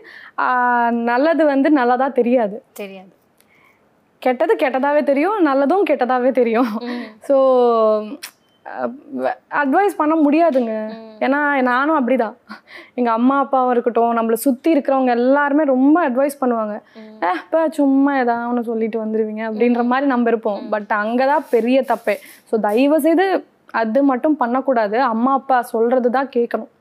[1.11, 2.57] நல்லது வந்து நல்லதா தெரியாது.
[2.81, 3.11] தெரியாது.
[4.25, 6.69] கெட்டது கெட்டதாவே தெரியும் நல்லதும் கெட்டதாவே தெரியும்.
[7.29, 7.35] ஸோ
[9.61, 10.73] அட்வைஸ் பண்ண முடியாதுங்க.
[11.25, 11.39] ஏன்னா
[11.69, 12.35] நானும் அப்படிதான்.
[12.99, 16.75] எங்க அம்மா அப்பாவும் இருக்கட்டும் நம்மளை சுத்தி இருக்கிறவங்க எல்லாருமே ரொம்ப அட்வைஸ் பண்ணுவாங்க.
[17.23, 20.61] ஏ இப்போ சும்மா ஏதாவது ஒன்று சொல்லிட்டு வந்துருவீங்க அப்படின்ற மாதிரி நம்ம இருப்போம்.
[20.75, 22.15] பட் அங்கதான் பெரிய தப்பே.
[22.51, 23.27] ஸோ தயவு செய்து
[23.81, 24.97] அது மட்டும் பண்ணக்கூடாது.
[25.11, 26.71] அம்மா அப்பா சொல்றது தான் கேட்கணும்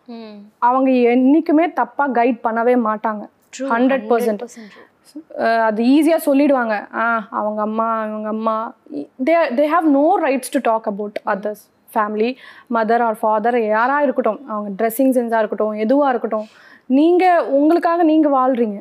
[0.69, 3.23] அவங்க என்னைக்குமே தப்பா கைட் பண்ணவே மாட்டாங்க.
[3.75, 4.43] ஹண்ட்ரட் பர்சன்ட்
[5.69, 6.75] அது ஈஸியாக சொல்லிடுவாங்க.
[7.03, 7.05] ஆ
[7.39, 8.57] அவங்க அம்மா இவங்க அம்மா
[9.29, 12.31] they they have no rights to talk about others family
[12.77, 14.41] mother or father யாராக இருக்கட்டும்.
[14.53, 16.47] அவங்க ட்ரெஸ்ஸிங் சென்ஸாக இருக்கட்டும் எதுவாக இருக்கட்டும்.
[16.99, 18.79] நீங்கள் உங்களுக்காக நீங்கள் வாழ்கிறீங்க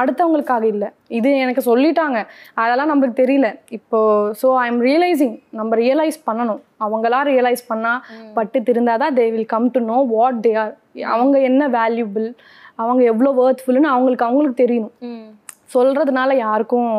[0.00, 0.88] அடுத்தவங்களுக்காக இல்லை.
[1.18, 2.18] இது எனக்கு சொல்லிட்டாங்க.
[2.62, 3.48] அதெல்லாம் நம்மளுக்கு தெரியல.
[3.78, 3.98] இப்போ
[4.40, 6.62] ஸோ ஐ எம் ரியலைசிங் நம்ம ரியலைஸ் பண்ணணும்.
[6.86, 8.00] அவங்களா ரியலைஸ் பண்ணால்
[8.38, 10.74] பட்டு திருந்தாதான் they will come to know what they are
[11.14, 12.28] அவங்க என்ன வேல்யூபிள்
[12.82, 14.94] அவங்க எவ்வளோ ஒர்த்ஃபுல்னு அவங்களுக்கு அவங்களுக்கு தெரியணும்.
[15.10, 15.28] ம்.
[15.74, 16.90] சொல்றதுனால யாருக்கும்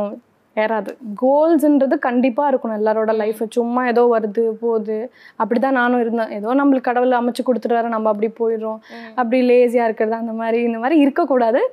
[0.63, 0.91] ஏறாது.
[1.21, 4.97] கோல்ஸ்ன்றது கண்டிப்பாக இருக்கணும் எல்லாரோட லைஃப் சும்மா ஏதோ வருது போகுது.
[5.41, 6.31] அப்படி தான் நானும் இருந்தேன்.
[6.37, 8.79] ஏதோ நம்மளுக்கு கடவுள் அமைச்சு கொடுத்துட்டு நம்ம அப்படி போயிடுறோம்.
[9.19, 11.63] அப்படி லேசியாக இருக்கிறது அந்த மாதிரி இந்த மாதிரி இருக்கக்கூடாது.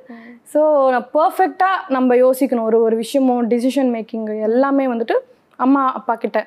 [0.53, 0.61] ஸோ
[1.17, 2.67] பர்ஃபெக்டாக நம்ம யோசிக்கணும்.
[2.71, 5.17] ஒரு ஒரு விஷயமும் டிசிஷன் மேக்கிங் எல்லாமே வந்துட்டு
[5.65, 6.39] அம்மா அப்பா கிட்ட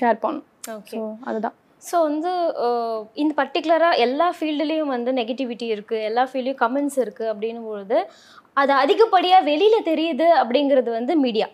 [0.00, 0.48] ஷேர் பண்ணணும்.
[0.78, 0.98] ஓகே
[1.30, 1.56] அதுதான்.
[1.88, 2.30] ஸோ வந்து
[3.22, 7.98] இந்த பர்டிகுலராக எல்லா ஃபீல்டுலேயும் வந்து நெகட்டிவிட்டி இருக்குது எல்லா ஃபீல்ட்லேயும் கமெண்ட்ஸ் இருக்குது அப்படின்னும் பொழுது
[8.60, 11.46] அது அதிகப்படியாக வெளியில் தெரியுது அப்படிங்கிறது வந்து மீடியா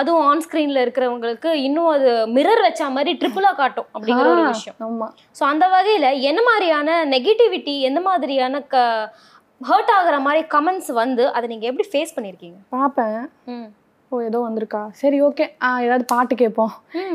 [0.00, 4.76] அதுவும் ஆன் ஸ்க்ரீனில் இருக்கிறவங்களுக்கு இன்னும் அது மிரர் வச்ச மாதிரி ட்ரிபிளாக காட்டும் அப்படிங்கிற ஒரு விஷயம்.
[4.86, 8.84] ஆமாம் ஸோ அந்த வகையில் என்ன மாதிரியான நெகட்டிவிட்டி எந்த மாதிரியான க
[9.60, 13.20] ஹர்ட் ஆகுற மாதிரி கமெண்ட்ஸ் வந்து அதை நீங்கள் எப்படி ஃபேஸ் பண்ணியிருக்கீங்க பார்ப்பேன்.
[13.54, 13.68] ம்
[14.12, 14.82] ஓ ஏதோ வந்திருக்கா?
[15.02, 16.74] சரி ஓகே ஆ ஏதாவது பாட்டு கேட்போம்.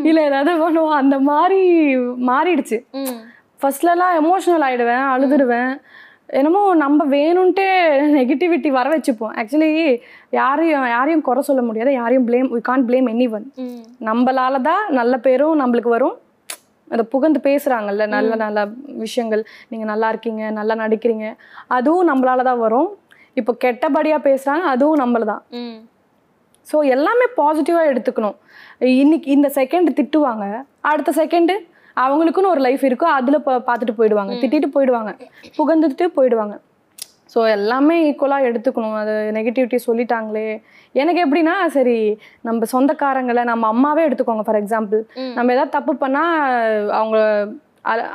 [0.09, 0.97] இல்லை ஏதாவது பண்ணுவோம்.
[1.01, 1.61] அந்த மாதிரி
[2.29, 2.77] மாறிடுச்சு.
[3.61, 5.73] ஃபர்ஸ்ட்லலாம் எமோஷ்னல் ஆகிடுவேன் அழுதுருவேன்
[6.39, 7.67] என்னமோ நம்ம வேணும்ன்ட்டே
[8.17, 9.33] நெகட்டிவிட்டி வர வச்சுப்போம்.
[9.39, 9.69] ஆக்சுவலி
[10.39, 11.91] யாரையும் யாரையும் குறை சொல்ல முடியாது.
[11.99, 13.47] யாரையும் blame we can't blame any one
[14.09, 16.15] நம்மளால தான் நல்ல பேரும் நம்மளுக்கு வரும்.
[16.93, 18.59] அதை புகழ்ந்து பேசுகிறாங்கல்ல நல்ல நல்ல
[19.03, 19.43] விஷயங்கள்.
[19.71, 21.27] நீங்கள் நல்லா இருக்கீங்க நல்லா நடிக்கிறீங்க.
[21.77, 22.89] அதுவும் நம்மளால தான் வரும்.
[23.39, 25.43] இப்போ கெட்டபடியாக பேசுகிறாங்க அதுவும் நம்மள தான்
[26.71, 28.37] ஸோ எல்லாமே பாசிட்டிவாக எடுத்துக்கணும்.
[29.03, 30.45] இன்னைக்கு இந்த செகண்ட் திட்டுவாங்க
[30.89, 31.53] அடுத்த செகண்டு
[32.03, 34.33] அவங்களுக்குன்னு ஒரு லைஃப் இருக்கும் அதில் பார்த்துட்டு போயிடுவாங்க.
[34.41, 35.13] திட்டிட்டு போயிடுவாங்க.
[35.59, 36.55] புகழ்ந்துட்டு போயிடுவாங்க.
[37.33, 38.95] ஸோ எல்லாமே ஈக்குவலாக எடுத்துக்கணும்.
[39.01, 40.47] அது நெகட்டிவிட்டி சொல்லிட்டாங்களே.
[41.01, 41.97] எனக்கு எப்படின்னா சரி
[42.47, 45.01] நம்ம சொந்தக்காரங்களை நம்ம அம்மாவே எடுத்துக்கோங்க ஃபார் எக்ஸாம்பிள்.
[45.37, 47.19] நம்ம ஏதாவது தப்பு பண்ணால் அவங்க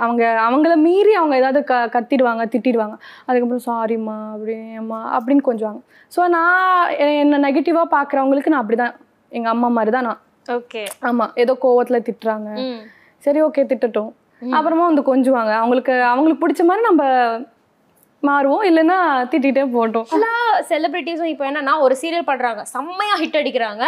[0.04, 2.96] அவங்க அவங்கள மீறி அவங்க ஏதாவது க கத்திடுவாங்க திட்டிடுவாங்க.
[3.28, 5.80] அதுக்கப்புறம் சாரிம்மா அப்படியேம்மா அப்படின்னு கொஞ்சுவாங்க.
[6.16, 8.94] ஸோ நான் என்னை நெகட்டிவாக பார்க்குறவங்களுக்கு நான் அப்படி தான்
[9.32, 10.20] எங்கள் அம்மா மாதிரி தான் நான்.
[10.58, 12.50] ஓகே ஆமாம் ஏதோ கோவத்தில் திட்டுறாங்க.
[13.24, 14.10] சரி ஓகே திட்டட்டும்.
[14.56, 15.52] அப்புறமா வந்து கொஞ்சுவாங்க.
[15.60, 17.04] அவங்களுக்கு அவங்களுக்கு பிடிச்ச மாதிரி நம்ம
[18.26, 18.64] மாறுவோம்.
[18.68, 18.98] இல்லைன்னா
[19.32, 20.30] திட்டிகிட்டே போட்டோம் எல்லா
[20.70, 22.62] செலிபிரிட்டிஸும் இப்போ என்னன்னா ஒரு சீரியல் பண்றாங்க.
[22.74, 23.84] செம்மையா ஹிட் அடிக்கிறாங்க.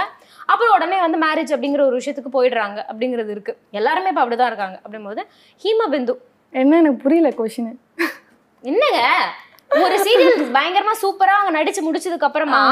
[0.52, 3.54] அப்புறம் உடனே வந்து மேரேஜ் அப்படிங்கிற ஒரு விஷயத்துக்கு போயிடுறாங்க அப்படிங்கிறது இருக்கு.
[3.80, 4.78] எல்லாருமே இப்போ அப்படிதான் இருக்காங்க.
[4.84, 5.24] அப்படிங்கும்போது
[5.64, 6.14] ஹீமா பிந்து.
[6.62, 7.72] என்ன எனக்கு புரியல கொஷின்
[8.70, 9.02] என்னங்க?
[9.84, 12.62] ஒரு சீரியல் பயங்கரமா சூப்பரா அவங்க நடிச்சு முடிச்சதுக்கு அப்புறமா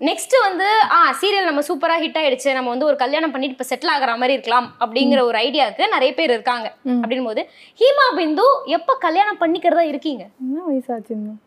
[0.00, 2.52] நெக்ஸ்ட் வந்து ஆ சீரியல் நம்ம சூப்பரா ஹிட் ஆயிடுச்சு.
[2.52, 6.30] நம்ம வந்து ஒரு கல்யாணம் பண்ணிட்டு இப்ப செட்டில் ஆகுற மாதிரி இருக்கலாம் அப்படிங்கிற ஒரு ஐடியாவுக்கு நிறைய பேர்
[6.30, 7.00] இருக்காங்க ம்.
[7.02, 7.42] அப்படின்னும் போது
[7.80, 10.24] ஹீமா பிந்து எப்ப கல்யாணம் பண்ணிக்கிறதா இருக்கீங்க?
[10.40, 11.40] என்ன வயசாச்சு இன்னும்?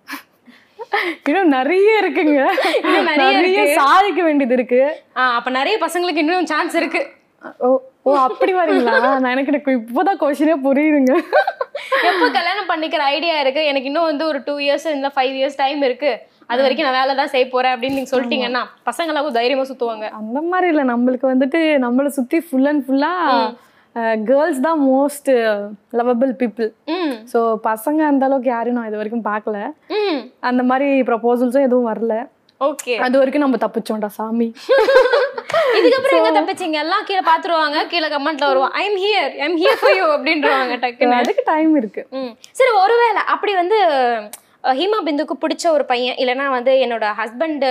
[1.50, 2.40] நிறைய இருக்குங்க.
[3.26, 3.74] நிறைய.
[3.74, 4.80] சாதிக்க வேண்டியது இருக்கு.
[5.18, 7.02] ஆ, அப்ப நிறைய பசங்களுக்கு இன்னும் சான்ஸ் இருக்கு.
[7.60, 7.70] ஓ
[8.04, 9.20] ஓ அப்படி வரீங்களா?
[9.20, 11.14] நான் எனக்கு எனக்கு இப்போதான் கொஷினே புரியுதுங்க.
[12.10, 13.66] எப்போ கல்யாணம் பண்ணிக்கிற ஐடியா இருக்கு?
[13.66, 16.12] எனக்கு இன்னும் வந்து ஒரு டூ இயர்ஸ் இல்லை ஃபைவ் இயர்ஸ் டைம் இருக்கு.
[16.52, 20.08] அது வரைக்கும் நான் வேலை தான் செய்ய போறேன் அப்படின்னு நீங்க சொல்லிட்டீங்கன்னா பசங்களாவும் தைரியமா சுத்துவாங்க.
[20.22, 23.46] அந்த மாதிரி இல்லை நம்மளுக்கு வந்துட்டு நம்மளை சுற்றி ஃபுல் அண்ட் ஃபுல்லாக
[24.28, 25.30] கேர்ள்ஸ் தான் மோஸ்ட்
[26.00, 26.70] லவபிள் பீப்புள்
[27.32, 29.58] ஸோ பசங்க அந்த அளவுக்கு யாரையும் நான் இது வரைக்கும் பார்க்கல.
[30.50, 32.16] அந்த மாதிரி ப்ரப்போசல்ஸும் எதுவும் வரல.
[32.62, 32.94] ஓகே.
[33.06, 34.48] அது வரைக்கும் நம்ம தப்பிச்சோம்டா சாமி.
[35.78, 36.78] இதுக்கப்புறம் எங்க தப்பிச்சீங்க?
[36.86, 40.76] எல்லாம் கீழே பாத்துருவாங்க கீழே கமெண்ட்ல வருவோம் I am here I am here for you அப்படின்றவாங்க
[40.84, 41.20] டக்குன்னு.
[41.22, 42.02] அதுக்கு டைம் இருக்கு.
[42.60, 43.80] சரி ஒருவேளை அப்படி வந்து
[44.64, 47.64] ஹீமா பிந்துக்கு பிடிச்ச ஒரு பையன் இல்லைன்னா வந்து என்னோட ஹஸ்பண்ட்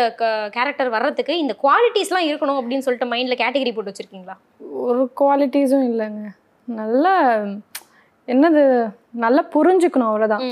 [0.56, 4.36] கேரக்டர் வர்றதுக்கு இந்த குவாலிட்டிஸ்லாம் இருக்கணும் அப்படின்னு சொல்லிட்டு மைண்ட்ல கேட்டகரி போட்டு வச்சிருக்கீங்களா?
[4.84, 6.22] ஒரு குவாலிட்டிஸும் இல்லைங்க.
[6.68, 7.14] நல்லா
[8.28, 8.62] என்னது
[9.24, 10.44] நல்லா புரிஞ்சுக்கணும் அவ்வளோதான்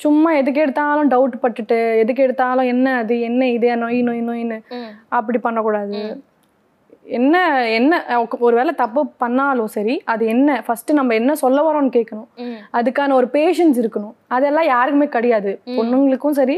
[0.00, 4.58] சும்மா எதுக்கு எடுத்தாலும் டவுட் பட்டுட்டு எதுக்கு எடுத்தாலும் என்ன அது என்ன இது நொய் நொய் நொயின்னு
[5.18, 6.00] அப்படி பண்ணக்கூடாது.
[7.08, 7.34] என்ன
[7.70, 10.62] என்ன ஒ- ஒருவேளை தப்பு பண்ணாலும் சரி அது என்ன?
[10.66, 12.28] ஃபர்ஸ்ட் நம்ம என்ன சொல்ல வரோம்னு கேட்கணும்.
[12.72, 14.14] அதுக்கான ஒரு பேஷன்ஸ் இருக்கணும்.
[14.28, 15.52] அதெல்லாம் யாருக்குமே கிடையாது.
[15.66, 16.56] பொண்ணுங்களுக்கும் சரி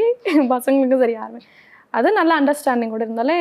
[0.49, 1.41] பசங்களுக்கும் சரி யாருமே.
[1.91, 3.39] அது நல்ல அண்டர்ஸ்டாண்டிங்கோட இருந்தாலே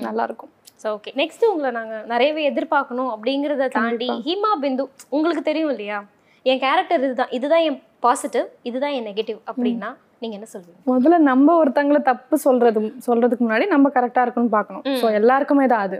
[0.00, 0.50] நல்லா இருக்கும்
[0.84, 5.98] ஓகே நெக்ஸ்ட் உங்களை நாங்கள் நிறையவே எதிர்பார்க்கணும் அப்படிங்கிறத தாண்டி ஹீமா பிந்து உங்களுக்கு தெரியும் இல்லையா?
[6.46, 9.90] என் கேரக்டர் இதுதான் இதுதான் என் பாசிட்டிவ் இதுதான் என் நெகட்டிவ் அப்படின்னா
[10.22, 14.84] நீங்க என்ன சொல்வீங்க முதல்ல நம்ம ஒருத்தங்கள தப்பு சொல்றது சொல்றதுக்கு முன்னாடி நம்ம கரெக்டாக இருக்குன்னு பார்க்கணும்.
[15.00, 15.98] ஸோ எல்லாருக்குமே தான் அது.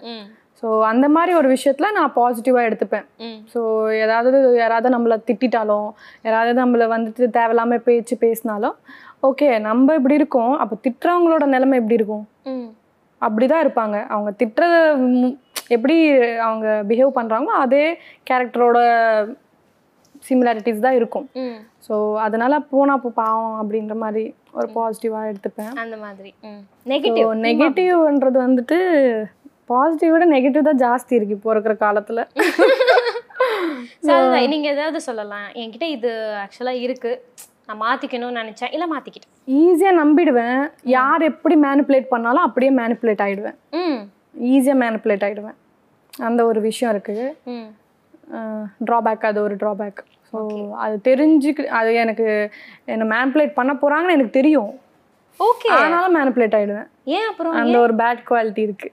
[0.61, 3.07] ஸோ அந்த மாதிரி ஒரு விஷயத்துல நான் பாசிட்டிவாக எடுத்துப்பேன்.
[3.53, 3.61] ஸோ
[4.05, 5.89] ஏதாவது யாராவது நம்மளை திட்டிட்டாலும்
[6.27, 8.77] யாராவது நம்மளை வந்துட்டு தேவையில்லாம பேச்சு பேசினாலும்
[9.29, 10.53] ஓகே நம்ம இப்படி இருக்கோம்.
[10.63, 12.25] அப்போ திட்டுறவங்களோட நிலைமை எப்படி இருக்கும்?
[13.23, 13.97] அப்படிதான் இருப்பாங்க.
[14.15, 14.77] அவங்க திட்டுறத
[15.75, 15.97] எப்படி
[16.47, 17.85] அவங்க பிஹேவ் பண்றாங்களோ அதே
[18.29, 18.79] கேரக்டரோட
[20.29, 21.27] சிமிலாரிட்டிஸ் தான் இருக்கும்.
[21.87, 21.95] ஸோ
[22.27, 24.25] அதனால போனா அப்போ பாவம் அப்படின்ற மாதிரி
[24.59, 25.73] ஒரு பாசிட்டிவாக எடுத்துப்பேன்.
[25.85, 26.31] அந்த மாதிரி.
[26.93, 28.79] நெகட்டிவ் நெகட்டிவ்ன்றது வந்துட்டு
[29.71, 32.21] பாசிட்டிவ் விட நெகட்டிவ் தான் ஜாஸ்தி இருக்கு இப்போ இருக்கிற காலத்துல.
[34.53, 35.49] நீங்க ஏதாவது சொல்லலாம்.
[35.63, 36.11] என்கிட்ட இது
[36.43, 37.13] ஆக்சுவலா இருக்கு.
[37.67, 38.73] நான் மாத்திக்கணும்னு நினைச்சேன்.
[38.77, 39.33] இல்ல மாத்திக்கிட்டேன்.
[39.61, 40.63] ஈஸியாக நம்பிடுவேன்.
[40.97, 43.57] யார் எப்படி மேனிப்புலேட் பண்ணாலும் அப்படியே மேனிப்புலேட் ஆயிடுவேன்.
[43.83, 44.01] ம்.
[44.53, 45.57] ஈஸியாக மேனிப்புலேட் ஆயிடுவேன்.
[46.13, 47.27] அந்த ஒரு விஷயம் இருக்குது
[48.89, 50.01] ட்ராபேக் அது ஒரு ட்ராபேக்
[50.33, 50.41] ஸோ
[50.85, 52.27] அது தெரிஞ்சுக்கு அது எனக்கு
[52.93, 54.73] என்னை மேனிப்புலேட் பண்ண போகிறாங்கன்னு எனக்கு தெரியும்.
[55.41, 56.89] ஓகே ஆனாலும் மேனிப்புலேட் ஆயிடுவேன்.
[57.17, 58.89] ஏன் அப்புறம் அந்த ஒரு பேட் குவாலிட்டி இருக்கு.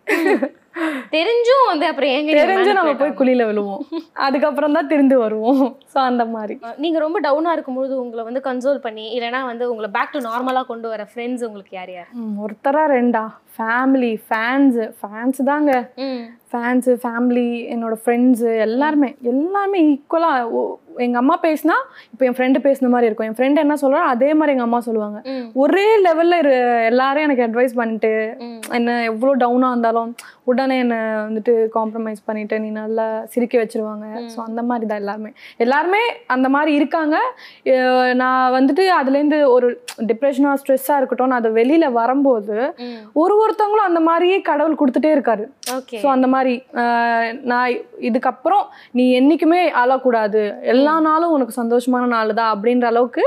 [1.15, 3.81] தெரிஞ்சும் வந்து அப்புறம் நீங்க தெரிஞ்சு நம்ம போய் குழியில விழுவோம்.
[4.25, 5.63] அதுக்கப்புறம் தான் திருந்து வருவோம்.
[5.93, 6.55] ஸோ அந்த மாதிரி.
[6.59, 6.79] ஆகணும்?
[6.83, 10.87] நீங்க ரொம்ப டவுனா இருக்கும்போது உங்களை வந்து கன்சோல் பண்ணி இல்லைன்னா வந்து உங்களை பேக் டு நார்மலா கொண்டு
[10.93, 12.11] வர ஃப்ரெண்ட்ஸ் உங்களுக்கு யார் யார்?
[12.43, 13.23] ஒருத்தரா ரெண்டா?
[13.57, 15.73] ஃபேமிலி ஃபேன்ஸு ஃபேன்ஸ் தாங்க.
[16.51, 21.75] ஃபேன்ஸு ஃபேமிலி என்னோட ஃப்ரெண்ட்ஸு எல்லாருமே எல்லாருமே ஈக்குவலாக எங்கள் அம்மா பேசினா
[22.13, 23.27] இப்போ என் ஃப்ரெண்டு பேசுன மாதிரி இருக்கும்.
[23.29, 25.19] என் ஃப்ரெண்டு என்ன சொல்கிறா அதே மாதிரி எங்கள் அம்மா சொல்லுவாங்க.
[25.63, 26.53] ஒரே லெவலில் இரு
[26.89, 28.11] எல்லாரும் எனக்கு அட்வைஸ் பண்ணிட்டு
[28.77, 30.09] என்ன எவ்வளோ டவுனாக இருந்தாலும்
[30.51, 34.05] உடனே என்னை வந்துட்டு காம்ப்ரமைஸ் பண்ணிட்டு நீ நல்லா சிரிக்க வச்சிருவாங்க.
[34.33, 35.31] ஸோ அந்த மாதிரி தான் எல்லாருமே.
[35.65, 36.01] எல்லாருமே
[36.35, 37.15] அந்த மாதிரி இருக்காங்க.
[38.23, 39.69] நான் வந்துட்டு அதுலேருந்து ஒரு
[40.11, 42.57] டிப்ரெஷனாக ஸ்ட்ரெஸ்ஸாக இருக்கட்டும் நான் அதை வெளியில் வரும்போது
[43.23, 45.45] ஒரு ஒருத்தவங்களும் அந்த மாதிரியே கடவுள் கொடுத்துட்டே இருக்காரு.
[46.03, 46.38] ஸோ அந்த மாதிரி
[46.81, 47.69] ஆஹ், நான்
[48.09, 50.41] இதுக்கப்புறம் நீ என்றைக்குமே அழக்கூடாது
[50.73, 53.23] எல்லா நாளும் உனக்கு சந்தோஷமான நாள் தான் அப்படின்ற அளவுக்கு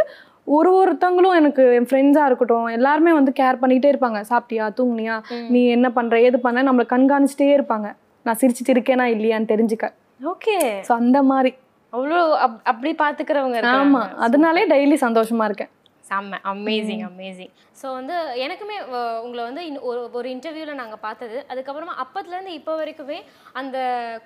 [0.49, 4.21] ஒரு ஒருத்தவங்களும் எனக்கு என் ஃப்ரெண்ட்ஸாக இருக்கட்டும் எல்லாருமே வந்து கேர் பண்ணிக்கிட்டே இருப்பாங்க.
[4.31, 5.17] சாப்பிட்டியா தூங்குனியா
[5.51, 7.89] நீ என்ன பண்ணுற ஏது பண்ண நம்மளை கண்காணிச்சிட்டே இருப்பாங்க.
[8.27, 9.87] நான் சிரிச்சிட்டு இருக்கேனா இல்லையான்னு தெரிஞ்சுக்க.
[10.21, 10.57] ஓகே.
[10.89, 11.53] ஸோ அந்த மாதிரி.
[11.93, 15.71] அவ்வளோ அப் அப்படி பாத்துக்கிறவங்க ஆமாம் அதனாலே டெய்லி சந்தோஷமா இருக்கேன்.
[16.05, 18.77] செம்ம அமேசிங் அமேசிங் ஸோ வந்து எனக்குமே
[19.25, 21.37] உங்களை வந்து ஒரு ஒரு இன்டர்வியூவில் நாங்கள் பார்த்தது.
[21.53, 23.19] அதுக்கப்புறமா அப்பத்துலேருந்து இப்போ வரைக்குமே
[23.61, 23.79] அந்த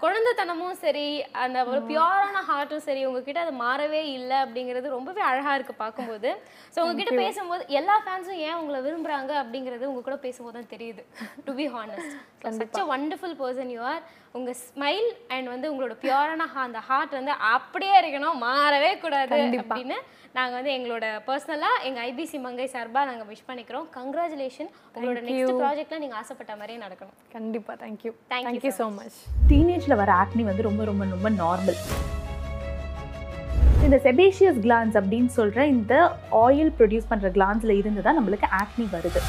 [0.03, 1.07] குழந்தைத்தனமும் சரி
[1.45, 6.33] அந்த ஒரு பியூரான ஹார்ட்டும் சரி உங்ககிட்ட அது மாறவே இல்லை அப்படிங்கிறது ரொம்பவே அழகாக இருக்குது பார்க்கும்போது.
[6.75, 11.05] ஸோ உங்ககிட்ட பேசும்போது எல்லா ஃபேன்ஸும் ஏன் உங்களை விரும்புகிறாங்க அப்படிங்கிறது உங்க கூட பேசும்போது தான் தெரியுது.
[11.47, 12.15] To be honest
[12.61, 14.03] such a wonderful person you are
[14.39, 19.99] உங்கள் ஸ்மைல் அண்ட் வந்து உங்களோட பியூரான அந்த ஹார்ட் வந்து அப்படியே இருக்கணும் மாறவே கூடாது அப்படின்னு
[20.37, 23.87] நாங்கள் வந்து எங்களோட பர்சனலாக எங்கள் ஐபிசி மங்கை சார்பாக நாங்கள் விஷ் பண்ணிக்கிறோம்.
[23.99, 27.17] கங்க்ராச்சுலேஷன் உங்களோட நெக்ஸ்ட் ப்ராஜெக்ட்டில் நீங்கள் ஆசைப்பட்ட மாதிரியே நடக்கணும்.
[27.37, 29.19] கண்டிப்பாக thank you thank you so much
[29.53, 31.81] டீனேஜில் வர ஆக்னி வந்து ரொம்ப ரொம்ப ரொம்ப நார்மல்
[33.87, 35.95] இந்த செபேஷியஸ் கிளான்ஸ் அப்படின்னு சொல்கிற இந்த
[36.45, 39.21] ஆயில் ப்ரொடியூஸ் பண்ணுற கிளான்ஸில் இருந்து தான் நம்மளுக்கு ஆக்னி வருது.